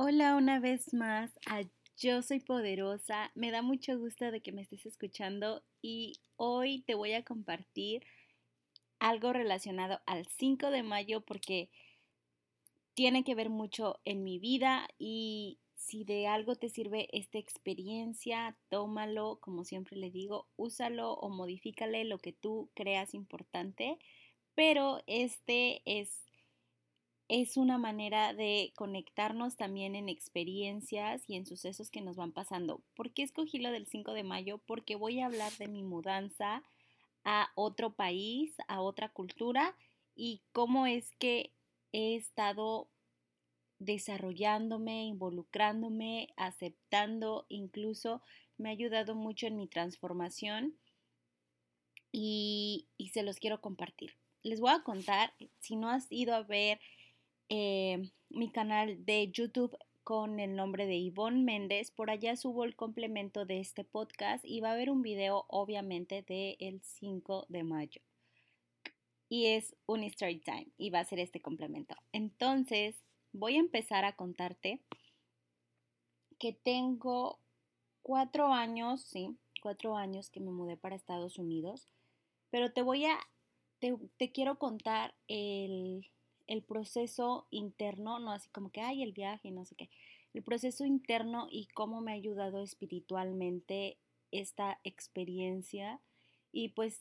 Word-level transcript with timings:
Hola 0.00 0.36
una 0.36 0.60
vez 0.60 0.94
más 0.94 1.40
a 1.44 1.62
Yo 1.96 2.22
Soy 2.22 2.38
Poderosa. 2.38 3.32
Me 3.34 3.50
da 3.50 3.62
mucho 3.62 3.98
gusto 3.98 4.30
de 4.30 4.40
que 4.40 4.52
me 4.52 4.62
estés 4.62 4.86
escuchando 4.86 5.64
y 5.82 6.20
hoy 6.36 6.84
te 6.86 6.94
voy 6.94 7.14
a 7.14 7.24
compartir 7.24 8.04
algo 9.00 9.32
relacionado 9.32 10.00
al 10.06 10.24
5 10.28 10.70
de 10.70 10.84
mayo 10.84 11.22
porque 11.22 11.68
tiene 12.94 13.24
que 13.24 13.34
ver 13.34 13.50
mucho 13.50 13.98
en 14.04 14.22
mi 14.22 14.38
vida 14.38 14.86
y 15.00 15.58
si 15.74 16.04
de 16.04 16.28
algo 16.28 16.54
te 16.54 16.68
sirve 16.68 17.08
esta 17.10 17.38
experiencia, 17.38 18.56
tómalo, 18.68 19.40
como 19.40 19.64
siempre 19.64 19.96
le 19.96 20.12
digo, 20.12 20.46
úsalo 20.54 21.14
o 21.14 21.28
modifícale 21.28 22.04
lo 22.04 22.18
que 22.18 22.32
tú 22.32 22.70
creas 22.74 23.14
importante, 23.14 23.98
pero 24.54 25.02
este 25.08 25.82
es 25.86 26.27
es 27.28 27.58
una 27.58 27.76
manera 27.76 28.32
de 28.32 28.72
conectarnos 28.74 29.56
también 29.56 29.94
en 29.94 30.08
experiencias 30.08 31.22
y 31.28 31.36
en 31.36 31.44
sucesos 31.44 31.90
que 31.90 32.00
nos 32.00 32.16
van 32.16 32.32
pasando. 32.32 32.82
¿Por 32.94 33.12
qué 33.12 33.22
escogí 33.22 33.58
lo 33.58 33.70
del 33.70 33.86
5 33.86 34.14
de 34.14 34.24
mayo? 34.24 34.58
Porque 34.66 34.96
voy 34.96 35.20
a 35.20 35.26
hablar 35.26 35.52
de 35.58 35.68
mi 35.68 35.82
mudanza 35.82 36.62
a 37.24 37.50
otro 37.54 37.92
país, 37.92 38.54
a 38.66 38.80
otra 38.80 39.10
cultura 39.10 39.76
y 40.16 40.40
cómo 40.52 40.86
es 40.86 41.12
que 41.18 41.52
he 41.92 42.16
estado 42.16 42.88
desarrollándome, 43.78 45.04
involucrándome, 45.04 46.32
aceptando, 46.36 47.44
incluso 47.50 48.22
me 48.56 48.70
ha 48.70 48.72
ayudado 48.72 49.14
mucho 49.14 49.46
en 49.46 49.56
mi 49.56 49.68
transformación 49.68 50.78
y, 52.10 52.88
y 52.96 53.10
se 53.10 53.22
los 53.22 53.38
quiero 53.38 53.60
compartir. 53.60 54.14
Les 54.42 54.60
voy 54.60 54.72
a 54.72 54.82
contar, 54.82 55.34
si 55.60 55.76
no 55.76 55.90
has 55.90 56.06
ido 56.10 56.34
a 56.34 56.42
ver 56.42 56.80
eh, 57.48 58.10
mi 58.30 58.50
canal 58.50 59.04
de 59.04 59.30
YouTube 59.30 59.76
con 60.04 60.40
el 60.40 60.56
nombre 60.56 60.86
de 60.86 61.02
Yvonne 61.02 61.42
Méndez. 61.42 61.90
Por 61.90 62.10
allá 62.10 62.36
subo 62.36 62.64
el 62.64 62.76
complemento 62.76 63.44
de 63.44 63.60
este 63.60 63.84
podcast 63.84 64.44
y 64.44 64.60
va 64.60 64.70
a 64.70 64.72
haber 64.72 64.90
un 64.90 65.02
video 65.02 65.44
obviamente 65.48 66.22
del 66.22 66.80
5 66.82 67.46
de 67.48 67.62
mayo. 67.62 68.00
Y 69.28 69.46
es 69.46 69.76
un 69.86 70.04
story 70.04 70.40
time 70.40 70.68
y 70.78 70.90
va 70.90 71.00
a 71.00 71.04
ser 71.04 71.20
este 71.20 71.42
complemento. 71.42 71.94
Entonces 72.12 72.96
voy 73.32 73.56
a 73.56 73.60
empezar 73.60 74.04
a 74.04 74.16
contarte 74.16 74.80
que 76.38 76.52
tengo 76.52 77.38
cuatro 78.02 78.52
años, 78.52 79.02
sí, 79.02 79.36
cuatro 79.60 79.96
años 79.96 80.30
que 80.30 80.40
me 80.40 80.50
mudé 80.50 80.76
para 80.76 80.96
Estados 80.96 81.38
Unidos, 81.38 81.88
pero 82.48 82.72
te 82.72 82.80
voy 82.80 83.04
a, 83.04 83.18
te 83.80 84.32
quiero 84.32 84.58
contar 84.58 85.14
el, 85.26 86.10
el 86.48 86.62
proceso 86.62 87.46
interno, 87.50 88.18
no 88.18 88.32
así 88.32 88.48
como 88.48 88.70
que, 88.70 88.80
hay 88.80 89.02
el 89.02 89.12
viaje, 89.12 89.50
no 89.52 89.64
sé 89.64 89.76
qué, 89.76 89.90
el 90.34 90.42
proceso 90.42 90.84
interno 90.84 91.46
y 91.50 91.66
cómo 91.68 92.00
me 92.00 92.12
ha 92.12 92.14
ayudado 92.14 92.62
espiritualmente 92.62 93.98
esta 94.32 94.80
experiencia 94.82 96.00
y 96.50 96.70
pues 96.70 97.00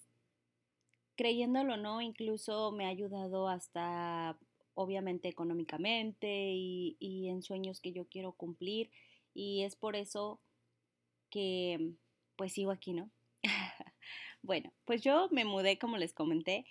creyéndolo 1.16 1.78
no, 1.78 2.02
incluso 2.02 2.72
me 2.72 2.86
ha 2.86 2.90
ayudado 2.90 3.48
hasta 3.48 4.38
obviamente 4.76 5.28
económicamente 5.28 6.52
y, 6.54 6.96
y 7.00 7.30
en 7.30 7.42
sueños 7.42 7.82
que 7.82 7.92
yo 7.92 8.06
quiero 8.06 8.34
cumplir 8.34 8.92
y 9.34 9.64
es 9.64 9.76
por 9.76 9.96
eso 9.96 10.40
que 11.30 11.94
pues 12.36 12.54
sigo 12.54 12.72
aquí, 12.72 12.94
¿no? 12.94 13.10
bueno, 14.42 14.72
pues 14.86 15.02
yo 15.02 15.30
me 15.32 15.46
mudé 15.46 15.80
como 15.80 15.98
les 15.98 16.14
comenté 16.14 16.66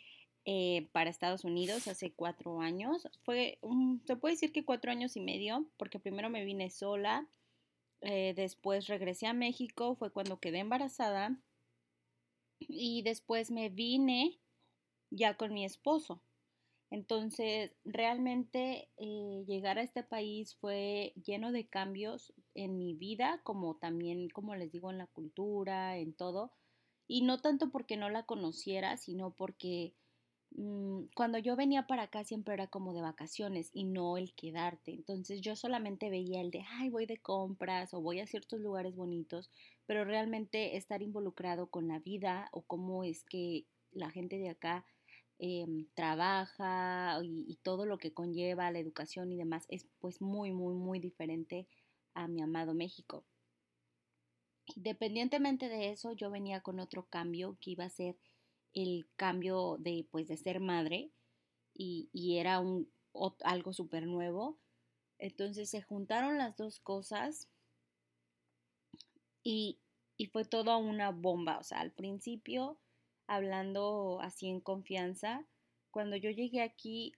eh, 0.49 0.89
para 0.93 1.11
Estados 1.11 1.43
Unidos 1.45 1.89
hace 1.89 2.13
cuatro 2.13 2.61
años. 2.61 3.09
Fue, 3.25 3.59
se 4.07 4.15
puede 4.17 4.35
decir 4.35 4.53
que 4.53 4.65
cuatro 4.65 4.93
años 4.93 5.17
y 5.17 5.21
medio, 5.21 5.67
porque 5.77 5.99
primero 5.99 6.31
me 6.31 6.45
vine 6.45 6.71
sola, 6.71 7.29
eh, 8.01 8.33
después 8.37 8.87
regresé 8.87 9.27
a 9.27 9.33
México, 9.33 9.97
fue 9.97 10.13
cuando 10.13 10.39
quedé 10.39 10.61
embarazada, 10.61 11.37
y 12.61 13.03
después 13.03 13.51
me 13.51 13.71
vine 13.71 14.39
ya 15.11 15.37
con 15.37 15.53
mi 15.53 15.65
esposo. 15.65 16.23
Entonces, 16.91 17.75
realmente 17.85 18.89
eh, 18.99 19.45
llegar 19.49 19.79
a 19.79 19.83
este 19.83 20.05
país 20.05 20.55
fue 20.55 21.13
lleno 21.17 21.51
de 21.51 21.67
cambios 21.67 22.33
en 22.55 22.79
mi 22.79 22.95
vida, 22.95 23.41
como 23.43 23.77
también, 23.79 24.29
como 24.29 24.55
les 24.55 24.71
digo, 24.71 24.93
en 24.93 24.99
la 24.99 25.09
cultura, 25.09 25.99
en 25.99 26.15
todo. 26.15 26.53
Y 27.09 27.23
no 27.23 27.41
tanto 27.41 27.71
porque 27.71 27.97
no 27.97 28.09
la 28.11 28.25
conociera, 28.27 28.97
sino 28.97 29.35
porque 29.35 29.95
cuando 31.15 31.39
yo 31.39 31.55
venía 31.55 31.87
para 31.87 32.05
acá 32.05 32.25
siempre 32.25 32.55
era 32.55 32.67
como 32.67 32.95
de 32.95 33.03
vacaciones 33.03 33.71
y 33.73 33.85
no 33.85 34.17
el 34.17 34.35
quedarte. 34.35 34.93
Entonces 34.93 35.41
yo 35.41 35.57
solamente 35.57 36.09
veía 36.09 36.41
el 36.41 36.51
de, 36.51 36.65
ay, 36.79 36.89
voy 36.89 37.07
de 37.07 37.19
compras 37.19 37.93
o 37.93 38.01
voy 38.01 38.21
a 38.21 38.27
ciertos 38.27 38.61
lugares 38.61 38.97
bonitos, 38.97 39.51
pero 39.87 40.05
realmente 40.05 40.77
estar 40.77 41.03
involucrado 41.03 41.69
con 41.69 41.89
la 41.89 41.99
vida 41.99 42.49
o 42.53 42.63
cómo 42.63 43.05
es 43.05 43.23
que 43.25 43.67
la 43.93 44.11
gente 44.11 44.39
de 44.39 44.49
acá 44.49 44.87
em, 45.39 45.87
trabaja 45.95 47.19
y, 47.23 47.45
y, 47.49 47.57
todo 47.57 47.85
lo 47.85 47.99
que 47.99 48.15
conlleva 48.15 48.71
la 48.71 48.79
educación 48.79 49.33
y 49.33 49.37
demás 49.37 49.67
es 49.69 49.87
pues 50.01 50.23
muy, 50.23 50.53
muy, 50.53 50.75
muy 50.75 50.99
diferente 50.99 51.69
a 52.15 52.29
mi 52.29 52.41
amado 52.41 52.73
México. 52.75 53.25
Independientemente 54.75 55.69
de 55.69 55.91
eso, 55.91 56.13
yo 56.13 56.31
venía 56.31 56.61
con 56.61 56.81
otro 56.81 57.07
cambio 57.07 57.57
que 57.61 57.71
iba 57.73 57.85
a 57.85 57.91
ser 57.91 58.17
el 58.77 59.09
cambio 59.17 59.77
de, 59.81 60.07
pues, 60.11 60.29
de 60.29 60.37
ser 60.37 60.61
madre 60.61 61.11
y, 61.75 62.37
era 62.39 62.61
un, 62.61 62.89
algo 63.43 63.73
súper 63.73 64.07
nuevo. 64.07 64.59
Entonces 65.19 65.71
se 65.71 65.83
juntaron 65.83 66.39
las 66.39 66.57
dos 66.57 66.79
cosas 66.79 67.49
y, 69.43 69.81
y 70.19 70.27
fue 70.27 70.45
toda 70.45 70.77
una 70.77 71.11
bomba. 71.11 71.59
O 71.59 71.63
sea, 71.63 71.81
al 71.81 71.93
principio, 71.93 72.79
hablando 73.27 74.21
así 74.21 74.49
en 74.49 74.61
confianza, 74.61 75.47
cuando 75.91 76.17
yo 76.17 76.31
llegué 76.31 76.61
aquí 76.61 77.15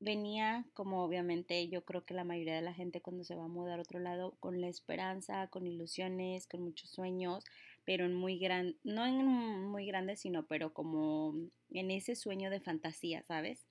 venía 0.00 0.64
como 0.72 1.04
obviamente 1.04 1.68
yo 1.68 1.84
creo 1.84 2.04
que 2.04 2.14
la 2.14 2.24
mayoría 2.24 2.54
de 2.54 2.62
la 2.62 2.72
gente 2.72 3.02
cuando 3.02 3.22
se 3.22 3.36
va 3.36 3.44
a 3.44 3.48
mudar 3.48 3.78
a 3.78 3.82
otro 3.82 4.00
lado 4.00 4.34
con 4.40 4.60
la 4.60 4.68
esperanza, 4.68 5.48
con 5.48 5.66
ilusiones, 5.66 6.46
con 6.46 6.62
muchos 6.62 6.90
sueños, 6.90 7.44
pero 7.84 8.04
en 8.06 8.14
muy 8.14 8.38
grande, 8.38 8.76
no 8.84 9.06
en 9.06 9.24
muy 9.26 9.86
grande, 9.86 10.16
sino 10.16 10.46
pero 10.46 10.72
como 10.72 11.34
en 11.70 11.90
ese 11.90 12.16
sueño 12.16 12.50
de 12.50 12.60
fantasía, 12.60 13.22
¿sabes? 13.22 13.66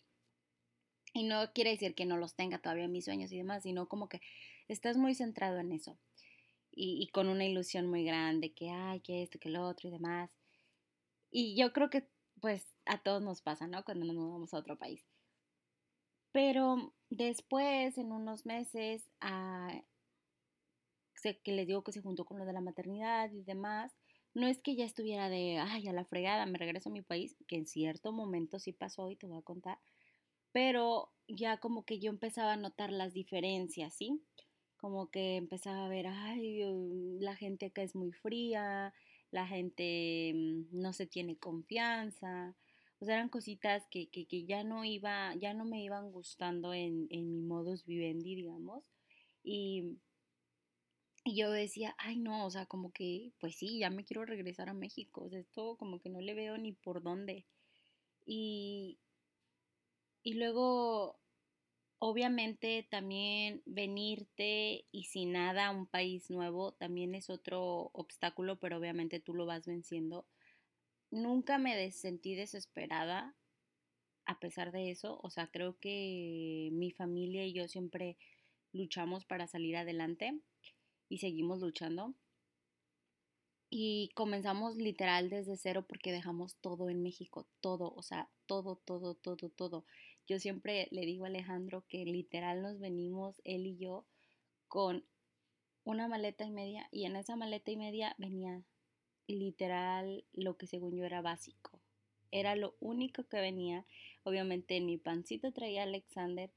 Y 1.14 1.24
no 1.24 1.52
quiere 1.54 1.72
decir 1.72 1.96
que 1.96 2.06
no 2.06 2.18
los 2.18 2.36
tenga 2.36 2.60
todavía 2.60 2.88
mis 2.88 3.06
sueños 3.06 3.32
y 3.32 3.38
demás, 3.38 3.64
sino 3.64 3.88
como 3.88 4.10
que 4.10 4.22
estás 4.68 4.98
muy 4.98 5.16
centrado 5.16 5.60
en 5.60 5.72
eso. 5.72 5.98
Y, 6.72 7.02
y 7.02 7.08
con 7.08 7.30
una 7.30 7.46
ilusión 7.46 7.88
muy 7.88 8.04
grande, 8.04 8.54
que 8.54 8.70
hay, 8.70 9.02
que 9.02 9.24
esto, 9.24 9.40
que 9.40 9.50
lo 9.50 9.68
otro 9.68 9.90
y 9.90 9.92
demás. 9.92 10.32
Y 11.32 11.56
yo 11.56 11.74
creo 11.74 11.90
que 11.90 12.08
pues 12.40 12.66
a 12.86 13.02
todos 13.02 13.22
nos 13.22 13.42
pasa, 13.42 13.68
¿no? 13.68 13.84
Cuando 13.84 14.06
nos 14.06 14.16
mudamos 14.16 14.54
a 14.54 14.58
otro 14.58 14.78
país. 14.78 15.06
Pero 16.32 16.94
después, 17.10 17.98
en 17.98 18.12
unos 18.12 18.46
meses, 18.46 19.10
ah, 19.22 19.82
sé 21.16 21.40
que 21.40 21.52
les 21.52 21.68
digo 21.68 21.84
que 21.84 21.92
se 21.92 22.02
juntó 22.02 22.26
con 22.26 22.38
lo 22.40 22.46
de 22.46 22.54
la 22.54 22.62
maternidad 22.62 23.32
y 23.32 23.44
demás, 23.44 23.92
no 24.40 24.48
es 24.48 24.62
que 24.62 24.76
ya 24.76 24.86
estuviera 24.86 25.30
de, 25.30 25.58
ay, 25.60 25.88
a 25.88 25.94
la 25.94 26.06
fregada, 26.06 26.46
me 26.46 26.58
regreso 26.58 26.90
a 26.90 26.92
mi 26.94 27.02
país, 27.02 27.36
que 27.48 27.58
en 27.58 27.66
cierto 27.66 28.12
momento 28.12 28.60
sí 28.60 28.74
pasó 28.74 29.10
y 29.12 29.16
te 29.16 29.28
voy 29.28 29.38
a 29.40 29.44
contar, 29.44 29.80
pero 30.52 31.12
ya 31.28 31.58
como 31.60 31.86
que 31.86 32.00
yo 32.00 32.10
empezaba 32.10 32.54
a 32.54 32.58
notar 32.58 32.92
las 32.92 33.14
diferencias, 33.14 33.94
¿sí? 33.94 34.22
Como 34.78 35.12
que 35.12 35.36
empezaba 35.36 35.86
a 35.86 35.90
ver, 35.90 36.08
ay, 36.08 36.66
uh, 36.66 37.18
la 37.20 37.36
gente 37.36 37.68
acá 37.68 37.84
es 37.84 37.96
muy 37.96 38.12
fría, 38.12 38.94
la 39.32 39.48
gente 39.48 40.34
mm, 40.36 40.82
no 40.82 40.94
se 40.94 41.06
tiene 41.08 41.38
confianza, 41.38 42.56
o 43.00 43.06
sea, 43.06 43.16
eran 43.16 43.30
cositas 43.30 43.88
que, 43.90 44.10
que, 44.10 44.26
que, 44.26 44.46
ya 44.46 44.64
no 44.64 44.84
iba, 44.86 45.34
ya 45.36 45.54
no 45.54 45.66
me 45.66 45.84
iban 45.84 46.12
gustando 46.12 46.74
en, 46.74 47.08
en 47.12 47.32
mi 47.32 47.42
modus 47.42 47.86
vivendi, 47.86 48.36
digamos. 48.36 48.84
Y, 49.44 50.00
y 51.24 51.36
yo 51.36 51.52
decía, 51.52 51.96
ay 51.98 52.18
no, 52.18 52.46
o 52.46 52.52
sea, 52.52 52.66
como 52.66 52.92
que, 52.92 53.34
pues 53.40 53.56
sí, 53.56 53.80
ya 53.80 53.90
me 53.90 54.06
quiero 54.06 54.26
regresar 54.26 54.70
a 54.70 54.74
México. 54.74 55.24
O 55.26 55.30
sea, 55.30 55.40
esto 55.40 55.76
como 55.78 56.00
que 56.00 56.10
no 56.10 56.22
le 56.22 56.34
veo 56.34 56.58
ni 56.58 56.74
por 56.74 57.02
dónde. 57.04 57.46
Y, 58.26 59.00
y 60.24 60.34
luego, 60.36 61.20
obviamente, 62.00 62.88
también 62.90 63.62
venirte 63.66 64.86
y 64.92 65.06
sin 65.06 65.34
nada 65.34 65.68
a 65.68 65.72
un 65.72 65.88
país 65.88 66.30
nuevo 66.30 66.74
también 66.74 67.16
es 67.16 67.30
otro 67.30 67.92
obstáculo, 67.94 68.60
pero 68.60 68.78
obviamente 68.78 69.20
tú 69.20 69.34
lo 69.34 69.46
vas 69.46 69.66
venciendo 69.68 70.28
nunca 71.12 71.58
me 71.58 71.92
sentí 71.92 72.36
desesperada 72.36 73.36
a 74.26 74.40
pesar 74.40 74.72
de 74.72 74.92
eso. 74.92 75.20
O 75.24 75.30
sea, 75.30 75.48
creo 75.48 75.78
que 75.80 76.70
mi 76.74 76.92
familia 76.92 77.46
y 77.46 77.54
yo 77.54 77.68
siempre 77.68 78.18
luchamos 78.72 79.26
para 79.26 79.48
salir 79.48 79.78
adelante 79.78 80.40
y 81.10 81.18
seguimos 81.18 81.60
luchando. 81.60 82.14
Y 83.72 84.10
comenzamos 84.16 84.78
literal 84.78 85.30
desde 85.30 85.58
cero 85.58 85.86
porque 85.88 86.12
dejamos 86.12 86.56
todo 86.56 86.90
en 86.90 87.04
México, 87.04 87.48
todo, 87.62 87.94
o 87.94 88.02
sea, 88.02 88.30
todo, 88.46 88.78
todo, 88.78 89.16
todo, 89.16 89.50
todo. 89.50 89.86
Yo 90.28 90.40
siempre 90.40 90.88
le 90.92 91.02
digo 91.06 91.26
a 91.26 91.28
Alejandro 91.28 91.84
que 91.88 92.06
literal 92.06 92.62
nos 92.62 92.80
venimos, 92.80 93.42
él 93.44 93.68
y 93.68 93.78
yo, 93.78 94.06
con 94.68 95.04
una 95.84 96.08
maleta 96.08 96.46
y 96.46 96.52
media 96.52 96.88
y 96.92 97.06
en 97.06 97.16
esa 97.16 97.36
maleta 97.36 97.72
y 97.72 97.78
media 97.78 98.16
venía 98.18 98.64
literal 99.28 100.24
lo 100.34 100.58
que 100.58 100.68
según 100.68 100.96
yo 100.96 101.06
era 101.06 101.22
básico. 101.22 101.80
Era 102.32 102.56
lo 102.56 102.76
único 102.80 103.24
que 103.28 103.40
venía. 103.40 103.86
Obviamente 104.24 104.78
en 104.78 104.86
mi 104.86 104.98
pancito 104.98 105.52
traía 105.52 105.84
Alexander 105.84 106.52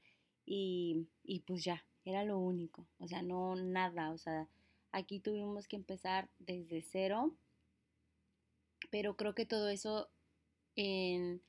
y, 0.45 1.07
y 1.23 1.39
pues 1.41 1.63
ya, 1.63 1.85
era 2.05 2.23
lo 2.23 2.39
único. 2.39 2.85
O 2.99 3.07
sea, 3.07 3.21
no 3.21 3.55
nada. 3.55 4.11
O 4.11 4.17
sea, 4.17 4.47
aquí 4.91 5.19
tuvimos 5.19 5.67
que 5.67 5.75
empezar 5.75 6.29
desde 6.39 6.81
cero. 6.81 7.33
Pero 8.89 9.15
creo 9.15 9.33
que 9.33 9.45
todo 9.45 9.69
eso 9.69 10.09
en, 10.75 11.41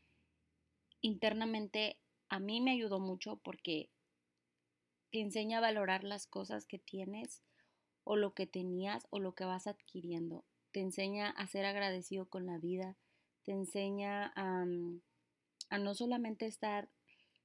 internamente 1.01 1.99
a 2.29 2.39
mí 2.39 2.61
me 2.61 2.73
ayudó 2.73 3.01
mucho 3.01 3.37
porque 3.37 3.91
te 5.11 5.21
enseña 5.21 5.59
a 5.59 5.63
valorar 5.63 6.05
las 6.05 6.27
cosas 6.27 6.67
que 6.67 6.79
tienes 6.79 7.43
o 8.05 8.17
lo 8.17 8.35
que 8.35 8.47
tenías 8.47 9.07
o 9.11 9.19
lo 9.19 9.35
que 9.35 9.45
vas 9.45 9.67
adquiriendo. 9.67 10.45
Te 10.73 10.81
enseña 10.81 11.31
a 11.31 11.47
ser 11.47 11.67
agradecido 11.67 12.27
con 12.27 12.47
la 12.47 12.59
vida, 12.59 12.97
te 13.45 13.53
enseña 13.53 14.33
a 14.35 15.79
no 15.79 15.95
solamente 15.95 16.47
estar 16.47 16.89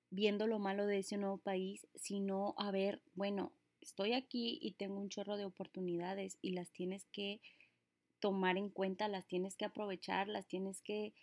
viendo 0.10 0.48
lo 0.48 0.60
malo 0.60 0.86
de 0.86 1.00
ese 1.00 1.18
nuevo 1.18 1.38
país, 1.38 1.88
sino 1.96 2.56
a 2.58 2.72
ver, 2.72 3.02
bueno, 3.14 3.54
estoy 3.82 4.14
aquí 4.14 4.60
y 4.62 4.74
tengo 4.74 5.00
un 5.00 5.10
chorro 5.10 5.38
de 5.38 5.46
oportunidades 5.46 6.38
y 6.42 6.52
las 6.52 6.72
tienes 6.72 7.06
que 7.12 7.42
tomar 8.20 8.58
en 8.58 8.70
cuenta, 8.70 9.08
las 9.08 9.28
tienes 9.28 9.56
que 9.56 9.66
aprovechar, 9.66 10.28
las 10.28 10.48
tienes 10.48 10.82
que, 10.82 11.14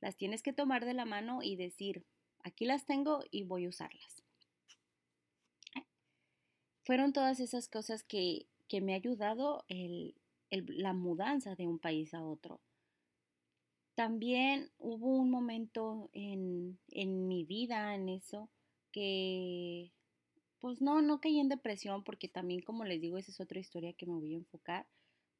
las 0.00 0.16
tienes 0.16 0.42
que 0.42 0.52
tomar 0.52 0.84
de 0.84 0.94
la 0.94 1.04
mano 1.04 1.42
y 1.42 1.56
decir, 1.56 2.04
aquí 2.44 2.66
las 2.66 2.84
tengo 2.84 3.24
y 3.30 3.44
voy 3.44 3.64
a 3.64 3.70
usarlas 3.70 4.24
fueron 6.84 7.12
todas 7.12 7.40
esas 7.40 7.68
cosas 7.68 8.04
que, 8.04 8.46
me 8.82 8.94
ha 8.94 8.96
ayudado 8.96 9.64
la 10.50 10.92
mudanza 10.92 11.54
de 11.54 11.68
un 11.68 11.78
país 11.78 12.12
a 12.12 12.24
otro. 12.24 12.60
También 13.94 14.70
hubo 14.78 15.16
un 15.16 15.30
momento 15.30 16.10
en, 16.12 16.78
en 16.88 17.28
mi 17.28 17.44
vida, 17.44 17.94
en 17.94 18.08
eso, 18.08 18.50
que 18.92 19.92
pues 20.60 20.80
no, 20.80 21.02
no 21.02 21.20
caí 21.20 21.38
en 21.40 21.48
depresión 21.48 22.04
porque 22.04 22.28
también 22.28 22.62
como 22.62 22.84
les 22.84 23.00
digo, 23.00 23.18
esa 23.18 23.30
es 23.30 23.40
otra 23.40 23.60
historia 23.60 23.92
que 23.92 24.06
me 24.06 24.14
voy 24.14 24.34
a 24.34 24.38
enfocar 24.38 24.86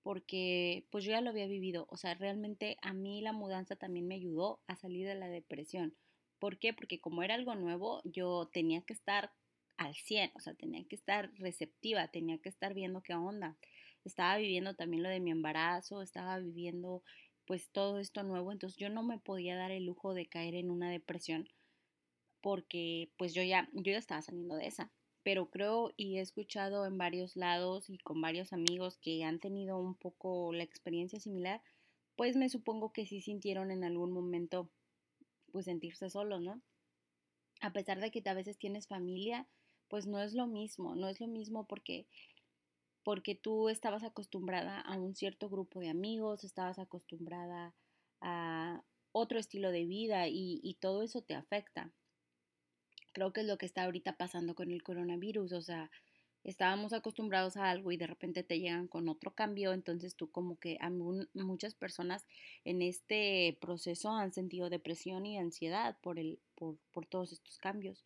porque 0.05 0.87
pues 0.91 1.03
yo 1.05 1.12
ya 1.12 1.23
lo 1.23 1.31
había 1.31 1.47
vivido, 1.47 1.87
o 1.89 1.97
sea, 1.97 2.15
realmente 2.15 2.77
a 2.83 2.93
mí 2.93 3.23
la 3.23 3.33
mudanza 3.33 3.75
también 3.75 4.06
me 4.06 4.17
ayudó 4.17 4.61
a 4.67 4.77
salir 4.77 5.06
de 5.06 5.15
la 5.15 5.29
depresión. 5.29 5.97
¿Por 6.39 6.59
qué? 6.59 6.75
Porque 6.75 7.01
como 7.01 7.23
era 7.23 7.35
algo 7.35 7.55
nuevo, 7.55 8.03
yo 8.05 8.51
tenía 8.53 8.83
que 8.83 8.93
estar 8.93 9.33
al 9.79 9.95
100, 9.95 10.31
o 10.35 10.41
sea, 10.41 10.55
tenía 10.55 10.85
que 10.87 10.95
estar 10.95 11.33
receptiva, 11.39 12.09
tenía 12.09 12.37
que 12.37 12.51
estar 12.51 12.75
viendo 12.75 13.03
qué 13.03 13.15
onda. 13.15 13.56
Estaba 14.05 14.37
viviendo 14.37 14.75
también 14.75 15.03
lo 15.03 15.09
de 15.09 15.21
mi 15.21 15.31
embarazo, 15.31 16.03
estaba 16.03 16.39
viviendo 16.39 17.03
pues 17.46 17.70
todo 17.70 17.99
esto 17.99 18.23
nuevo, 18.23 18.52
entonces 18.52 18.79
yo 18.79 18.88
no 18.88 19.02
me 19.02 19.19
podía 19.19 19.56
dar 19.56 19.70
el 19.70 19.85
lujo 19.85 20.14
de 20.14 20.26
caer 20.26 20.55
en 20.55 20.70
una 20.70 20.91
depresión 20.91 21.49
porque 22.44 23.11
pues 23.17 23.32
yo 23.32 23.43
ya 23.43 23.70
yo 23.73 23.93
ya 23.93 23.99
estaba 23.99 24.20
saliendo 24.20 24.56
de 24.56 24.67
esa, 24.67 24.93
pero 25.23 25.49
creo 25.50 25.93
y 25.96 26.19
he 26.19 26.20
escuchado 26.20 26.85
en 26.85 26.99
varios 26.99 27.37
lados 27.37 27.88
y 27.88 27.96
con 27.96 28.20
varios 28.20 28.52
amigos 28.52 28.99
que 28.99 29.25
han 29.25 29.41
tenido 29.41 29.79
un 29.79 29.94
poco 29.94 30.52
la 30.52 30.62
experiencia 30.62 31.19
similar, 31.19 31.62
pues 32.17 32.37
me 32.37 32.50
supongo 32.50 32.93
que 32.93 33.06
sí 33.06 33.23
sintieron 33.23 33.70
en 33.70 33.82
algún 33.82 34.12
momento 34.12 34.70
pues 35.52 35.64
sentirse 35.64 36.11
solos, 36.11 36.43
¿no? 36.43 36.61
A 37.62 37.73
pesar 37.73 37.99
de 37.99 38.11
que 38.11 38.23
a 38.29 38.35
veces 38.35 38.58
tienes 38.58 38.88
familia, 38.88 39.49
pues 39.88 40.06
no 40.06 40.20
es 40.20 40.35
lo 40.35 40.46
mismo, 40.46 40.94
no 40.94 41.08
es 41.08 41.20
lo 41.20 41.29
mismo 41.29 41.67
porque 41.67 42.06
porque 43.05 43.35
tú 43.35 43.69
estabas 43.69 44.03
acostumbrada 44.03 44.81
a 44.81 44.99
un 44.99 45.15
cierto 45.15 45.49
grupo 45.49 45.81
de 45.81 45.91
amigos, 45.91 46.43
estabas 46.43 46.79
acostumbrada 46.79 47.75
a 48.21 48.83
otro 49.12 49.39
estilo 49.39 49.71
de 49.71 49.85
vida 49.85 50.27
y, 50.29 50.61
y 50.62 50.75
todo 50.75 51.03
eso 51.03 51.23
te 51.23 51.35
afecta. 51.35 51.93
Creo 53.12 53.33
que 53.33 53.43
es 53.43 53.47
lo 53.47 53.59
que 53.59 53.67
está 53.67 53.85
ahorita 53.85 54.17
pasando 54.17 54.55
con 54.55 54.73
el 54.73 54.83
coronavirus, 54.83 55.53
o 55.53 55.62
sea, 55.62 55.91
estábamos 56.45 56.93
acostumbrados 56.93 57.56
a 57.56 57.71
algo 57.71 57.91
y 57.91 57.97
de 57.97 58.06
repente 58.06 58.43
te 58.43 58.61
llegan 58.61 58.87
con 58.87 59.09
otro 59.09 59.35
cambio, 59.35 59.73
entonces 59.73 60.15
tú 60.15 60.31
como 60.31 60.59
que 60.59 60.79
a 60.81 60.91
muchas 60.91 61.75
personas 61.75 62.27
en 62.65 62.83
este 62.83 63.56
proceso 63.61 64.11
han 64.11 64.33
sentido 64.33 64.69
depresión 64.69 65.27
y 65.27 65.39
ansiedad 65.39 65.97
por, 66.03 66.19
el, 66.19 66.39
por, 66.55 66.77
por 66.93 67.06
todos 67.06 67.33
estos 67.33 67.59
cambios. 67.59 68.05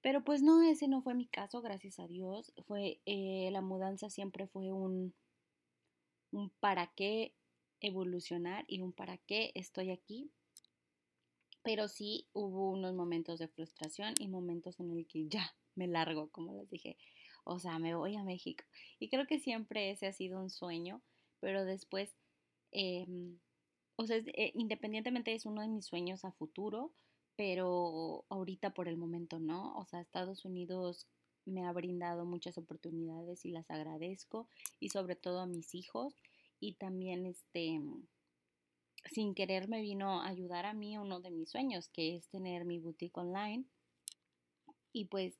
Pero 0.00 0.22
pues 0.22 0.42
no, 0.42 0.62
ese 0.62 0.88
no 0.88 1.02
fue 1.02 1.14
mi 1.14 1.26
caso, 1.26 1.60
gracias 1.60 1.98
a 1.98 2.06
Dios. 2.06 2.52
Fue, 2.66 3.00
eh, 3.06 3.48
la 3.52 3.60
mudanza 3.60 4.10
siempre 4.10 4.46
fue 4.46 4.72
un, 4.72 5.14
un 6.30 6.50
para 6.60 6.86
qué 6.94 7.34
evolucionar 7.80 8.64
y 8.68 8.80
un 8.80 8.92
para 8.92 9.18
qué 9.18 9.50
estoy 9.54 9.90
aquí. 9.90 10.30
Pero 11.62 11.88
sí 11.88 12.28
hubo 12.32 12.70
unos 12.70 12.94
momentos 12.94 13.38
de 13.38 13.48
frustración 13.48 14.14
y 14.18 14.28
momentos 14.28 14.78
en 14.80 14.90
el 14.90 15.06
que 15.06 15.26
ya 15.28 15.54
me 15.74 15.88
largo, 15.88 16.30
como 16.30 16.54
les 16.54 16.70
dije. 16.70 16.96
O 17.44 17.58
sea, 17.58 17.78
me 17.78 17.94
voy 17.94 18.14
a 18.16 18.24
México. 18.24 18.64
Y 18.98 19.08
creo 19.08 19.26
que 19.26 19.38
siempre 19.40 19.90
ese 19.90 20.06
ha 20.06 20.12
sido 20.12 20.40
un 20.40 20.50
sueño, 20.50 21.02
pero 21.40 21.64
después, 21.64 22.14
em, 22.72 23.38
o 23.96 24.06
sea, 24.06 24.18
eh, 24.18 24.52
independientemente 24.54 25.34
es 25.34 25.46
uno 25.46 25.62
de 25.62 25.68
mis 25.68 25.86
sueños 25.86 26.24
a 26.24 26.32
futuro, 26.32 26.92
pero 27.38 28.24
ahorita 28.30 28.70
por 28.74 28.88
el 28.88 28.96
momento 28.96 29.38
no. 29.38 29.78
O 29.78 29.84
sea, 29.84 30.00
Estados 30.00 30.44
Unidos 30.44 31.06
me 31.44 31.64
ha 31.64 31.72
brindado 31.72 32.24
muchas 32.24 32.58
oportunidades 32.58 33.46
y 33.46 33.52
las 33.52 33.70
agradezco 33.70 34.48
y 34.80 34.88
sobre 34.88 35.14
todo 35.14 35.38
a 35.38 35.46
mis 35.46 35.72
hijos 35.76 36.16
y 36.58 36.74
también 36.74 37.26
este 37.26 37.80
sin 39.12 39.36
querer 39.36 39.68
me 39.68 39.80
vino 39.80 40.20
a 40.20 40.26
ayudar 40.26 40.66
a 40.66 40.74
mí 40.74 40.98
uno 40.98 41.20
de 41.20 41.30
mis 41.30 41.48
sueños 41.48 41.88
que 41.90 42.16
es 42.16 42.26
tener 42.26 42.64
mi 42.64 42.80
boutique 42.80 43.16
online 43.16 43.64
y 44.92 45.04
pues 45.04 45.38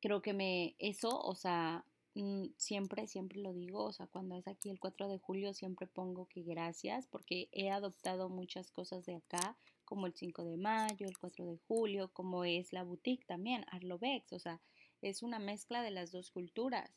creo 0.00 0.22
que 0.22 0.32
me 0.32 0.76
eso 0.78 1.20
o 1.20 1.34
sea 1.34 1.84
mm, 2.14 2.46
siempre 2.56 3.08
siempre 3.08 3.40
lo 3.40 3.52
digo 3.52 3.82
o 3.84 3.92
sea 3.92 4.06
cuando 4.06 4.36
es 4.36 4.46
aquí 4.46 4.70
el 4.70 4.78
4 4.78 5.08
de 5.08 5.18
julio 5.18 5.52
siempre 5.52 5.88
pongo 5.88 6.26
que 6.26 6.42
gracias 6.42 7.08
porque 7.08 7.48
he 7.50 7.70
adoptado 7.70 8.28
muchas 8.28 8.70
cosas 8.70 9.04
de 9.04 9.16
acá 9.16 9.58
como 9.92 10.06
el 10.06 10.14
5 10.14 10.44
de 10.44 10.56
mayo, 10.56 11.06
el 11.06 11.18
4 11.18 11.44
de 11.44 11.58
julio, 11.68 12.10
como 12.14 12.46
es 12.46 12.72
la 12.72 12.82
boutique 12.82 13.26
también, 13.26 13.66
Arlobex, 13.68 14.32
o 14.32 14.38
sea, 14.38 14.58
es 15.02 15.22
una 15.22 15.38
mezcla 15.38 15.82
de 15.82 15.90
las 15.90 16.12
dos 16.12 16.30
culturas, 16.30 16.90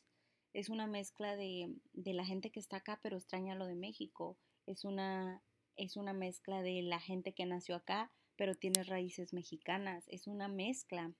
es 0.54 0.70
una 0.70 0.86
mezcla 0.86 1.36
de, 1.36 1.74
de 1.92 2.14
la 2.14 2.24
gente 2.24 2.50
que 2.50 2.58
está 2.58 2.78
acá 2.78 2.98
pero 3.02 3.18
extraña 3.18 3.54
lo 3.54 3.66
de 3.66 3.74
México, 3.74 4.38
es 4.64 4.86
una, 4.86 5.42
es 5.76 5.98
una 5.98 6.14
mezcla 6.14 6.62
de 6.62 6.80
la 6.80 6.98
gente 6.98 7.34
que 7.34 7.44
nació 7.44 7.76
acá 7.76 8.10
pero 8.34 8.54
tiene 8.54 8.82
raíces 8.82 9.34
mexicanas, 9.34 10.04
es 10.08 10.26
una 10.26 10.48
mezcla. 10.48 11.12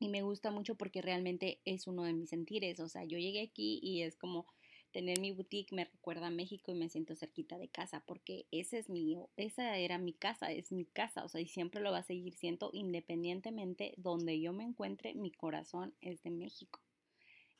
Y 0.00 0.08
me 0.08 0.22
gusta 0.22 0.50
mucho 0.50 0.74
porque 0.74 1.00
realmente 1.00 1.60
es 1.64 1.86
uno 1.86 2.02
de 2.02 2.12
mis 2.12 2.30
sentires, 2.30 2.80
o 2.80 2.88
sea, 2.88 3.04
yo 3.04 3.18
llegué 3.18 3.42
aquí 3.42 3.78
y 3.80 4.02
es 4.02 4.16
como 4.16 4.48
tener 4.96 5.20
mi 5.20 5.30
boutique 5.30 5.74
me 5.74 5.84
recuerda 5.84 6.28
a 6.28 6.30
México 6.30 6.72
y 6.72 6.74
me 6.74 6.88
siento 6.88 7.14
cerquita 7.14 7.58
de 7.58 7.68
casa 7.68 8.02
porque 8.06 8.46
ese 8.50 8.78
es 8.78 8.88
mi, 8.88 9.14
esa 9.36 9.76
era 9.76 9.98
mi 9.98 10.14
casa, 10.14 10.50
es 10.50 10.72
mi 10.72 10.86
casa, 10.86 11.22
o 11.22 11.28
sea, 11.28 11.42
y 11.42 11.46
siempre 11.48 11.82
lo 11.82 11.92
va 11.92 11.98
a 11.98 12.02
seguir 12.02 12.34
siendo 12.34 12.70
independientemente 12.72 13.92
donde 13.98 14.40
yo 14.40 14.54
me 14.54 14.64
encuentre, 14.64 15.12
mi 15.12 15.30
corazón 15.30 15.94
es 16.00 16.22
de 16.22 16.30
México. 16.30 16.80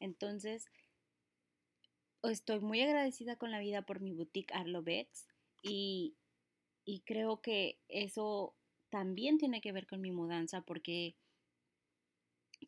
Entonces, 0.00 0.64
estoy 2.22 2.60
muy 2.60 2.80
agradecida 2.80 3.36
con 3.36 3.50
la 3.50 3.58
vida 3.58 3.82
por 3.82 4.00
mi 4.00 4.12
boutique 4.14 4.54
Arlobex 4.54 5.26
y, 5.60 6.16
y 6.86 7.00
creo 7.00 7.42
que 7.42 7.78
eso 7.90 8.54
también 8.88 9.36
tiene 9.36 9.60
que 9.60 9.72
ver 9.72 9.86
con 9.86 10.00
mi 10.00 10.10
mudanza 10.10 10.62
porque 10.62 11.16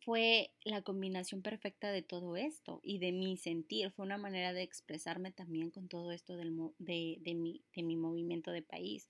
fue 0.09 0.49
la 0.63 0.81
combinación 0.81 1.43
perfecta 1.43 1.91
de 1.91 2.01
todo 2.01 2.35
esto 2.35 2.79
y 2.81 2.97
de 2.97 3.11
mi 3.11 3.37
sentir. 3.37 3.91
Fue 3.91 4.07
una 4.07 4.17
manera 4.17 4.53
de 4.53 4.63
expresarme 4.63 5.31
también 5.31 5.69
con 5.69 5.87
todo 5.87 6.11
esto 6.11 6.35
de, 6.35 6.45
mi, 6.45 7.63
de 7.75 7.83
mi 7.83 7.95
movimiento 7.95 8.49
de 8.49 8.63
país. 8.63 9.07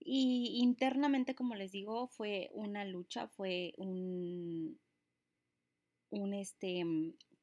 Y 0.00 0.58
internamente, 0.60 1.36
como 1.36 1.54
les 1.54 1.70
digo, 1.70 2.08
fue 2.08 2.50
una 2.54 2.84
lucha, 2.84 3.28
fue 3.28 3.72
un, 3.76 4.80
un 6.10 6.34
este, 6.34 6.84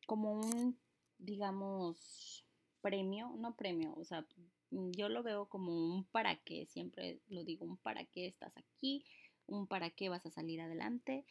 como 0.06 0.34
un, 0.34 0.78
digamos, 1.18 2.46
premio, 2.82 3.34
no 3.38 3.56
premio, 3.56 3.94
o 3.96 4.04
sea, 4.04 4.28
yo 4.72 5.08
lo 5.08 5.24
veo 5.24 5.48
como 5.48 5.72
un 5.72 6.04
para 6.04 6.36
qué, 6.44 6.66
siempre 6.66 7.22
lo 7.30 7.46
digo, 7.46 7.64
un 7.64 7.78
para 7.78 8.04
qué 8.04 8.28
estás 8.28 8.58
aquí, 8.58 9.06
un 9.46 9.68
para 9.68 9.90
qué 9.90 10.10
vas 10.10 10.26
a 10.26 10.32
salir 10.32 10.60
adelante 10.60 11.26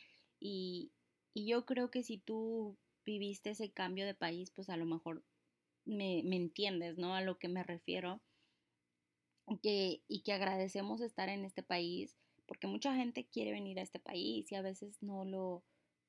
y, 0.45 0.93
yo 1.35 1.65
creo 1.65 1.91
que 1.91 2.03
si 2.05 2.19
tú 2.19 2.77
viviste 3.05 3.51
ese 3.51 3.73
cambio 3.73 4.07
de 4.07 4.15
país, 4.15 4.53
pues 4.53 4.69
a 4.69 4.77
lo 4.77 4.85
mejor 4.85 5.25
me, 5.85 6.21
entiendes, 6.21 6.97
¿no? 6.99 7.15
A 7.15 7.23
lo 7.23 7.39
que 7.39 7.49
me 7.49 7.65
refiero. 7.65 8.21
Y 9.63 10.23
que 10.23 10.33
agradecemos 10.33 11.01
estar 11.01 11.29
en 11.29 11.45
este 11.45 11.63
país, 11.63 12.17
porque 12.47 12.67
mucha 12.67 12.95
gente 12.95 13.27
quiere 13.27 13.53
venir 13.53 13.79
a 13.79 13.83
este 13.83 13.99
país 13.99 14.53
y 14.53 14.55
a 14.55 14.63
veces 14.63 15.03
no 15.03 15.25
lo, 15.25 15.65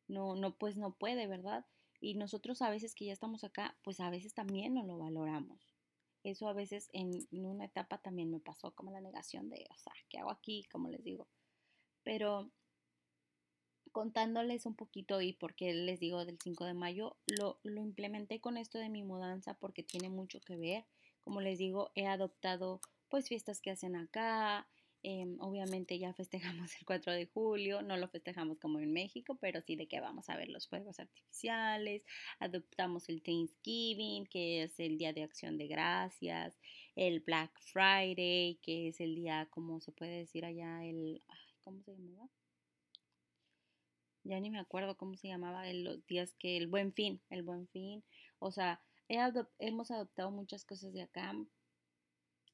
no, 0.08 0.36
no, 0.36 0.56
pues 0.58 0.78
no 0.78 0.94
puede, 0.94 1.28
¿verdad? 1.28 1.66
Y 2.00 2.16
nosotros 2.16 2.62
a 2.62 2.70
veces 2.70 2.94
que 2.94 3.06
ya 3.06 3.14
estamos 3.14 3.44
acá, 3.44 3.78
pues 3.84 4.00
a 4.00 4.10
veces 4.10 4.34
también 4.34 4.74
no 4.76 4.84
lo 4.84 4.98
valoramos. 4.98 5.74
Eso 6.24 6.48
a 6.48 6.54
veces 6.54 6.90
en 6.94 7.26
una 7.32 7.66
etapa 7.66 7.98
también 8.00 8.30
me 8.32 8.40
pasó 8.42 8.76
como 8.76 8.92
la 8.92 9.02
negación 9.02 9.50
de, 9.50 9.66
o 9.74 9.78
sea, 9.78 9.94
¿qué 10.10 10.20
hago 10.20 10.32
aquí? 10.32 10.66
Como 10.72 10.90
les 10.90 11.04
digo. 11.04 11.28
Pero 12.04 12.52
contándoles 13.96 14.66
un 14.66 14.76
poquito 14.76 15.22
y 15.22 15.32
porque 15.32 15.74
les 15.74 16.02
digo 16.02 16.26
del 16.26 16.38
5 16.38 16.66
de 16.66 16.74
mayo, 16.74 17.16
lo, 17.28 17.60
lo 17.64 17.82
implementé 17.82 18.42
con 18.42 18.58
esto 18.58 18.78
de 18.78 18.90
mi 18.90 19.04
mudanza 19.04 19.54
porque 19.56 19.84
tiene 19.84 20.10
mucho 20.10 20.42
que 20.42 20.58
ver. 20.58 20.86
Como 21.24 21.40
les 21.40 21.58
digo, 21.58 21.92
he 21.96 22.06
adoptado 22.06 22.82
pues 23.10 23.30
fiestas 23.30 23.62
que 23.62 23.72
hacen 23.72 23.96
acá, 23.96 24.68
Em, 25.08 25.38
obviamente 25.40 26.00
ya 26.00 26.14
festejamos 26.16 26.76
el 26.80 26.86
4 26.86 27.14
de 27.14 27.28
julio, 27.28 27.84
no 27.84 27.96
lo 27.96 28.08
festejamos 28.08 28.58
como 28.60 28.80
en 28.80 28.92
México, 28.92 29.38
pero 29.40 29.62
sí 29.62 29.76
de 29.76 29.88
que 29.88 30.00
vamos 30.00 30.30
a 30.30 30.36
ver 30.36 30.50
los 30.50 30.68
fuegos 30.68 31.00
artificiales, 31.00 32.04
adoptamos 32.40 33.08
el 33.08 33.22
Thanksgiving, 33.22 34.26
que 34.26 34.64
es 34.64 34.80
el 34.80 34.98
Día 34.98 35.14
de 35.14 35.22
Acción 35.22 35.60
de 35.60 35.68
Gracias, 35.68 36.58
el 36.96 37.20
Black 37.20 37.52
Friday, 37.60 38.60
que 38.64 38.88
es 38.88 39.00
el 39.00 39.14
día, 39.14 39.48
como 39.52 39.80
se 39.80 39.92
puede 39.92 40.18
decir 40.18 40.44
allá, 40.44 40.84
el... 40.84 41.22
¿Cómo 41.62 41.84
se 41.84 41.92
llamaba? 41.92 42.28
Ya 44.26 44.40
ni 44.40 44.50
me 44.50 44.60
acuerdo 44.60 44.98
cómo 44.98 45.16
se 45.16 45.28
llamaba, 45.28 45.70
el, 45.70 45.84
los 45.84 46.06
días 46.08 46.34
que 46.40 46.58
el 46.58 46.68
buen 46.68 46.94
fin, 46.94 47.22
el 47.30 47.44
buen 47.44 47.68
fin. 47.68 48.04
O 48.40 48.52
sea, 48.52 48.82
hemos 49.08 49.92
adoptado 49.92 50.32
muchas 50.32 50.66
cosas 50.66 50.94
de 50.94 51.04
acá, 51.04 51.34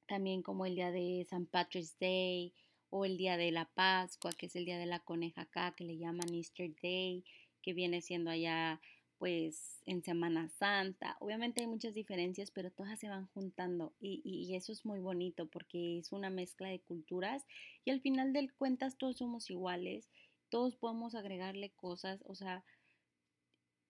también 0.06 0.44
como 0.44 0.66
el 0.66 0.76
día 0.76 0.92
de 0.92 1.26
San 1.30 1.46
Patrick's 1.46 1.98
Day 1.98 2.54
o 2.90 3.06
el 3.06 3.18
día 3.18 3.38
de 3.38 3.52
la 3.52 3.66
Pascua, 3.66 4.34
que 4.34 4.48
es 4.48 4.56
el 4.58 4.66
día 4.66 4.78
de 4.78 4.86
la 4.86 5.00
coneja 5.00 5.44
acá, 5.44 5.74
que 5.76 5.86
le 5.86 5.98
llaman 5.98 6.34
Easter 6.34 6.76
Day, 6.82 7.24
que 7.62 7.74
viene 7.74 8.02
siendo 8.02 8.30
allá 8.30 8.82
pues 9.18 9.82
en 9.86 10.04
Semana 10.04 10.50
Santa. 10.50 11.16
Obviamente 11.20 11.62
hay 11.62 11.68
muchas 11.68 11.94
diferencias, 11.94 12.50
pero 12.50 12.72
todas 12.72 13.00
se 13.00 13.08
van 13.08 13.28
juntando 13.28 13.94
y, 14.02 14.20
y, 14.26 14.56
eso 14.56 14.72
es 14.72 14.84
muy 14.84 15.00
bonito 15.00 15.46
porque 15.46 16.00
es 16.00 16.12
una 16.12 16.32
mezcla 16.32 16.68
de 16.70 16.80
culturas 16.82 17.46
y 17.86 17.92
al 17.92 18.02
final 18.02 18.34
del 18.34 18.52
cuentas 18.52 18.98
todos 18.98 19.18
somos 19.18 19.52
iguales, 19.52 20.10
todos 20.52 20.76
podemos 20.76 21.16
agregarle 21.16 21.72
cosas, 21.72 22.22
o 22.28 22.36
sea, 22.36 22.64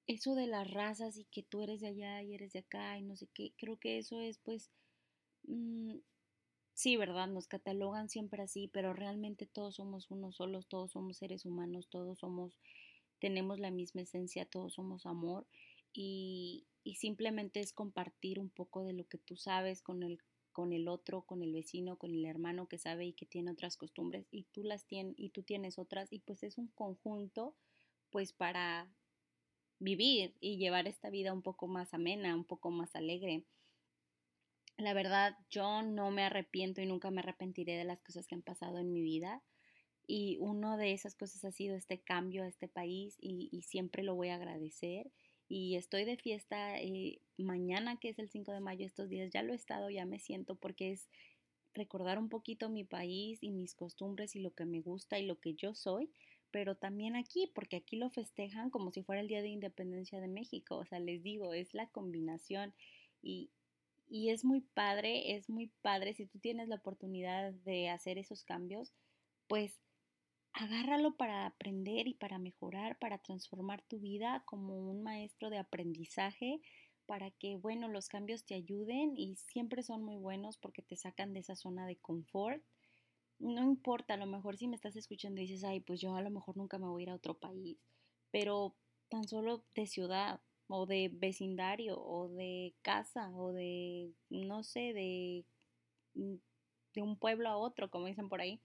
eso 0.08 0.36
de 0.36 0.48
las 0.48 0.70
razas 0.72 1.18
y 1.18 1.26
que 1.26 1.44
tú 1.44 1.62
eres 1.64 1.82
de 1.82 1.88
allá 1.88 2.22
y 2.22 2.34
eres 2.36 2.54
de 2.54 2.60
acá 2.60 2.98
y 2.98 3.02
no 3.02 3.16
sé 3.18 3.28
qué, 3.34 3.54
creo 3.58 3.78
que 3.78 3.98
eso 3.98 4.22
es 4.22 4.38
pues 4.38 4.72
mm, 5.44 5.96
sí, 6.74 6.98
¿verdad? 6.98 7.28
Nos 7.28 7.48
catalogan 7.48 8.10
siempre 8.10 8.44
así, 8.44 8.68
pero 8.68 8.94
realmente 8.94 9.48
todos 9.48 9.76
somos 9.76 10.12
unos 10.12 10.36
solos, 10.38 10.68
todos 10.68 10.92
somos 10.92 11.18
seres 11.18 11.46
humanos, 11.46 11.90
todos 11.90 12.20
somos, 12.20 12.58
tenemos 13.20 13.60
la 13.60 13.72
misma 13.72 14.02
esencia, 14.02 14.46
todos 14.46 14.76
somos 14.76 15.06
amor 15.06 15.48
y, 15.94 16.68
y 16.84 16.96
simplemente 16.96 17.60
es 17.60 17.74
compartir 17.74 18.40
un 18.40 18.50
poco 18.50 18.84
de 18.84 18.94
lo 18.94 19.06
que 19.08 19.18
tú 19.18 19.36
sabes 19.36 19.82
con 19.82 20.04
el 20.04 20.20
con 20.52 20.74
el 20.74 20.88
otro, 20.88 21.24
con 21.24 21.42
el 21.42 21.54
vecino, 21.54 21.98
con 21.98 22.14
el 22.14 22.26
hermano 22.26 22.68
que 22.68 22.78
sabe 22.78 23.06
y 23.06 23.14
que 23.14 23.26
tiene 23.26 23.52
otras 23.52 23.78
costumbres 23.78 24.28
y 24.32 24.44
tú 24.52 24.64
las 24.64 24.86
tienes 24.86 25.16
y 25.18 25.30
tú 25.30 25.44
tienes 25.44 25.80
otras 25.80 26.12
y 26.12 26.20
pues 26.20 26.44
es 26.44 26.58
un 26.58 26.68
conjunto 26.68 27.56
pues 28.10 28.34
para 28.34 28.92
vivir 29.80 30.36
y 30.40 30.58
llevar 30.58 30.88
esta 30.88 31.10
vida 31.10 31.34
un 31.34 31.42
poco 31.42 31.68
más 31.68 31.94
amena, 31.94 32.36
un 32.36 32.46
poco 32.46 32.70
más 32.72 32.96
alegre. 32.96 33.46
La 34.78 34.94
verdad, 34.94 35.38
yo 35.50 35.82
no 35.82 36.12
me 36.12 36.24
arrepiento 36.24 36.82
y 36.82 36.86
nunca 36.86 37.12
me 37.12 37.20
arrepentiré 37.20 37.78
de 37.78 37.84
las 37.84 38.02
cosas 38.02 38.28
que 38.28 38.36
han 38.36 38.42
pasado 38.42 38.78
en 38.78 38.92
mi 38.92 39.02
vida. 39.02 39.44
Y 40.08 40.38
una 40.40 40.78
de 40.78 40.94
esas 40.94 41.16
cosas 41.16 41.44
ha 41.46 41.52
sido 41.52 41.76
este 41.76 42.02
cambio 42.02 42.44
a 42.44 42.48
este 42.48 42.68
país 42.68 43.16
y, 43.20 43.62
siempre 43.64 44.04
lo 44.04 44.16
voy 44.16 44.30
a 44.30 44.36
agradecer. 44.36 45.12
Y 45.54 45.76
estoy 45.76 46.06
de 46.06 46.16
fiesta 46.16 46.80
eh, 46.80 47.20
mañana, 47.38 48.00
que 48.00 48.08
es 48.08 48.20
el 48.20 48.30
5 48.30 48.54
de 48.54 48.62
mayo, 48.62 48.86
estos 48.86 49.10
días 49.10 49.30
ya 49.32 49.44
lo 49.44 49.52
he 49.52 49.58
estado, 49.58 49.90
ya 49.90 50.06
me 50.06 50.18
siento 50.18 50.56
porque 50.56 50.94
es 50.94 51.10
recordar 51.74 52.18
un 52.20 52.30
poquito 52.30 52.70
mi 52.70 52.86
país 52.86 53.44
y 53.44 53.52
mis 53.52 53.76
costumbres 53.76 54.34
y 54.38 54.40
lo 54.40 54.54
que 54.54 54.64
me 54.64 54.80
gusta 54.80 55.20
y 55.20 55.26
lo 55.26 55.42
que 55.42 55.54
yo 55.54 55.76
soy, 55.76 56.10
pero 56.52 56.76
también 56.76 57.18
aquí, 57.18 57.52
porque 57.54 57.76
aquí 57.76 57.98
lo 57.98 58.10
festejan 58.10 58.70
como 58.70 58.92
si 58.92 59.04
fuera 59.04 59.20
el 59.20 59.28
Día 59.28 59.42
de 59.42 59.50
Independencia 59.50 60.22
de 60.22 60.30
México. 60.30 60.78
O 60.78 60.86
sea, 60.86 61.02
les 61.02 61.22
digo, 61.22 61.54
es 61.54 61.74
la 61.74 61.90
combinación 61.90 62.74
y, 63.22 63.50
y 64.08 64.30
es 64.30 64.46
muy 64.46 64.62
padre, 64.62 65.36
es 65.36 65.50
muy 65.50 65.68
padre 65.82 66.14
si 66.14 66.28
tú 66.28 66.40
tienes 66.40 66.70
la 66.70 66.76
oportunidad 66.76 67.52
de 67.52 67.90
hacer 67.90 68.18
esos 68.18 68.46
cambios, 68.46 68.94
pues 69.50 69.82
agárralo 70.54 71.16
para 71.16 71.46
aprender 71.46 72.08
y 72.08 72.14
para 72.14 72.40
mejorar, 72.40 72.98
para 73.00 73.18
transformar 73.20 73.82
tu 73.84 74.00
vida 74.00 74.44
como 74.46 74.76
un 74.90 75.04
maestro 75.04 75.50
de 75.50 75.58
aprendizaje, 75.58 76.62
para 77.06 77.32
que, 77.32 77.58
bueno, 77.58 77.88
los 77.90 78.08
cambios 78.08 78.46
te 78.46 78.56
ayuden 78.56 79.18
y 79.18 79.36
siempre 79.36 79.84
son 79.84 80.04
muy 80.04 80.18
buenos 80.18 80.58
porque 80.58 80.82
te 80.82 80.96
sacan 80.96 81.34
de 81.34 81.40
esa 81.42 81.56
zona 81.56 81.86
de 81.86 81.98
confort. 81.98 82.64
No 83.40 83.64
importa, 83.64 84.14
a 84.14 84.18
lo 84.18 84.26
mejor 84.28 84.58
si 84.58 84.68
me 84.68 84.76
estás 84.76 84.96
escuchando 84.96 85.42
y 85.42 85.46
dices, 85.48 85.64
ay, 85.64 85.80
pues 85.82 86.00
yo 86.02 86.16
a 86.16 86.22
lo 86.22 86.30
mejor 86.30 86.58
nunca 86.58 86.78
me 86.78 86.88
voy 86.88 87.02
a 87.02 87.06
ir 87.06 87.10
a 87.10 87.16
otro 87.16 87.40
país, 87.40 87.78
pero 88.32 88.76
tan 89.10 89.28
solo 89.28 89.66
de 89.76 89.88
ciudad, 89.88 90.42
o 90.74 90.86
de 90.86 91.10
vecindario 91.14 92.00
o 92.00 92.30
de 92.30 92.74
casa 92.82 93.30
o 93.36 93.52
de, 93.52 94.14
no 94.30 94.64
sé, 94.64 94.94
de, 94.94 95.46
mm, 96.16 96.36
de 96.96 97.02
un 97.02 97.18
pueblo 97.18 97.50
a 97.50 97.58
otro, 97.58 97.90
como 97.92 98.08
dicen 98.08 98.30
por 98.30 98.42
ahí. 98.42 98.62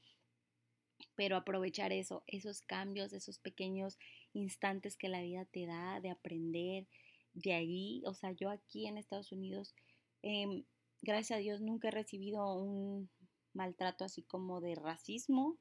Pero 1.15 1.37
aprovechar 1.37 1.93
eso, 1.93 2.23
esos 2.27 2.63
cambios, 2.63 3.13
esos 3.13 3.39
pequeños 3.39 3.99
instantes 4.33 4.97
que 4.97 5.09
la 5.09 5.23
vida 5.23 5.45
te 5.47 5.67
da 5.67 6.01
de 6.01 6.11
aprender 6.11 6.87
de 7.35 7.53
ahí. 7.55 8.03
O 8.07 8.15
sea, 8.15 8.33
yo 8.33 8.51
aquí 8.51 8.87
en 8.87 8.99
Estados 8.99 9.33
Unidos, 9.33 9.75
em, 10.23 10.65
gracias 11.03 11.39
a 11.39 11.41
Dios, 11.41 11.61
nunca 11.61 11.89
he 11.89 11.91
recibido 11.91 12.55
un 12.55 13.11
maltrato 13.53 14.05
así 14.05 14.23
como 14.23 14.61
de 14.61 14.75
racismo, 14.75 15.57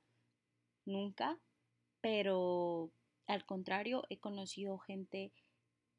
nunca. 0.85 1.39
Pero 2.01 2.91
al 3.27 3.45
contrario, 3.45 4.03
he 4.09 4.19
conocido 4.19 4.77
gente 4.77 5.31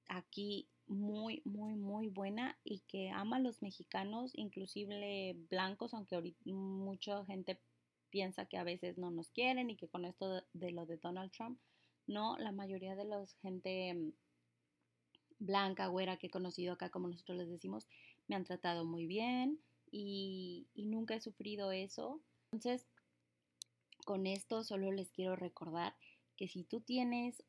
aquí 0.09 0.69
muy, 0.87 1.43
muy, 1.45 1.75
muy 1.75 2.09
buena 2.09 2.59
y 2.65 2.81
que 2.81 3.11
ama 3.11 3.37
a 3.37 3.41
los 3.41 3.63
mexicanos, 3.63 4.33
inclusive 4.35 5.35
blancos, 5.51 5.95
aunque 5.95 6.35
mucha 6.45 7.25
gente 7.25 7.59
piensa 8.11 8.47
que 8.47 8.57
a 8.57 8.65
veces 8.65 8.99
no 8.99 9.11
nos 9.11 9.31
quieren 9.31 9.71
y 9.71 9.77
que 9.77 9.89
con 9.89 10.05
esto 10.05 10.43
de, 10.53 10.71
lo 10.73 10.87
de 10.87 10.97
Donald 10.99 11.31
Trump, 11.33 11.59
no, 12.07 12.37
la 12.39 12.53
mayoría 12.53 12.95
de 12.95 13.05
la 13.05 13.25
gente 13.43 14.13
blanca, 15.39 15.89
güera 15.89 16.17
que 16.17 16.29
he 16.29 16.31
conocido 16.31 16.73
acá, 16.73 16.91
como 16.91 17.09
nosotros 17.09 17.39
les 17.39 17.49
decimos, 17.49 17.87
me 18.29 18.37
han 18.37 18.45
tratado 18.45 18.85
muy 18.85 19.07
bien 19.07 19.61
y, 19.91 20.67
y 20.75 20.87
nunca 20.87 21.15
he 21.15 21.21
sufrido 21.21 21.73
eso. 21.73 22.21
Entonces, 22.53 22.87
con 24.05 24.27
esto 24.27 24.63
solo 24.63 24.93
les 24.93 25.11
quiero 25.11 25.37
recordar 25.37 25.97
que 26.37 26.49
si 26.49 26.65
tú 26.65 26.81
tienes 26.81 27.43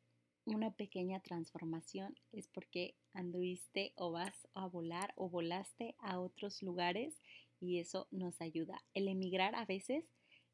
una 0.45 0.71
pequeña 0.71 1.19
transformación 1.19 2.15
es 2.31 2.47
porque 2.47 2.95
anduviste 3.13 3.93
o 3.95 4.11
vas 4.11 4.47
a 4.53 4.65
volar 4.65 5.13
o 5.17 5.29
volaste 5.29 5.95
a 5.99 6.19
otros 6.19 6.63
lugares 6.63 7.21
y 7.59 7.79
eso 7.79 8.07
nos 8.11 8.39
ayuda. 8.41 8.83
El 8.93 9.07
emigrar 9.07 9.55
a 9.55 9.65
veces 9.65 10.05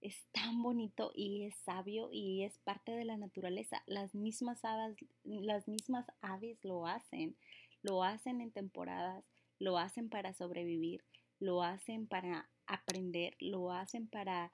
es 0.04 0.28
tan 0.34 0.62
bonito 0.62 1.12
y 1.16 1.46
es 1.46 1.56
sabio 1.64 2.10
y 2.12 2.44
es 2.44 2.58
parte 2.60 2.92
de 2.92 3.06
la 3.06 3.16
naturaleza. 3.16 3.84
Las 3.88 4.14
mismas 4.14 4.64
aves, 4.66 4.98
las 5.24 5.68
mismas 5.70 6.06
aves 6.22 6.60
lo 6.64 6.86
hacen, 6.86 7.38
lo 7.82 8.04
hacen 8.04 8.42
en 8.42 8.52
temporadas, 8.52 9.24
lo 9.60 9.78
hacen 9.78 10.10
para 10.10 10.34
sobrevivir, 10.34 11.06
lo 11.40 11.64
hacen 11.64 12.06
para 12.06 12.50
aprender, 12.68 13.36
lo 13.40 13.72
hacen 13.72 14.08
para 14.08 14.52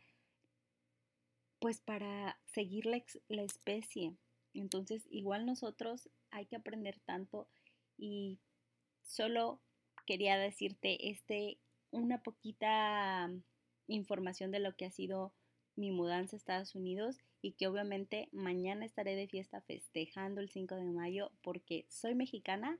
pues 1.60 1.82
para 1.82 2.39
seguir 2.46 2.86
la, 2.86 3.03
la 3.27 3.41
especie. 3.41 4.15
Entonces, 4.53 5.06
igual 5.10 5.46
nosotros 5.48 6.10
hay 6.29 6.46
que 6.46 6.56
aprender 6.56 7.00
tanto 7.06 7.50
y 7.98 8.39
solo 9.01 9.60
quería 10.06 10.38
decirte 10.38 11.10
este 11.10 11.58
una 11.91 12.22
poquita 12.22 13.32
información 13.88 14.51
de 14.51 14.60
lo 14.60 14.75
que 14.75 14.86
ha 14.86 14.91
sido 14.91 15.34
mi 15.79 15.91
mudanza 15.91 16.36
a 16.36 16.38
Estados 16.38 16.75
Unidos 16.75 17.17
y 17.41 17.53
que 17.53 17.67
obviamente 17.67 18.27
mañana 18.31 18.86
estaré 18.86 19.15
de 19.15 19.27
fiesta 19.27 19.62
festejando 19.62 20.41
el 20.41 20.50
5 20.50 20.75
de 20.75 20.83
mayo 20.83 21.31
porque 21.41 21.86
soy 21.89 22.15
mexicana, 22.15 22.77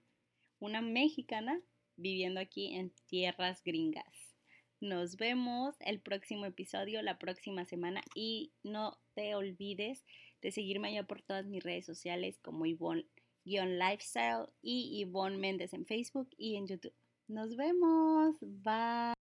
una 0.60 0.82
mexicana 0.82 1.62
viviendo 1.96 2.42
aquí 2.42 2.76
en 2.76 2.92
tierras 3.08 3.64
gringas. 3.64 4.36
Nos 4.82 5.16
vemos 5.16 5.76
el 5.80 6.02
próximo 6.02 6.46
episodio, 6.46 7.02
la 7.02 7.18
próxima 7.18 7.66
semana 7.66 8.02
y 8.16 8.52
no 8.64 8.98
te 9.14 9.34
olvides 9.36 10.06
de 10.42 10.52
seguirme 10.52 10.90
allá 10.90 11.04
por 11.04 11.22
todas 11.22 11.46
mis 11.46 11.64
redes 11.64 11.86
sociales 11.86 12.38
como 12.42 12.66
Ivonne-Lifestyle 12.66 14.48
y 14.62 15.00
Ivonne 15.02 15.38
Méndez 15.38 15.74
en 15.74 15.86
Facebook 15.86 16.30
y 16.38 16.56
en 16.56 16.68
YouTube. 16.68 16.96
Nos 17.28 17.56
vemos. 17.56 18.38
Bye. 18.42 19.19